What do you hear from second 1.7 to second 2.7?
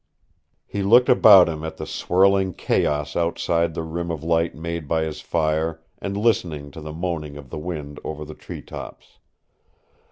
the swirling